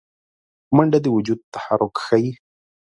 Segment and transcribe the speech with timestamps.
[0.75, 2.31] منډه د وجود تحرک ښيي